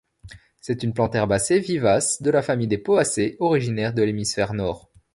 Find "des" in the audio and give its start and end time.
2.65-2.79